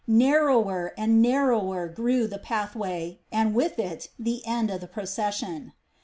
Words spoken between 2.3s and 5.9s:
pathway, and with it the end of the procession.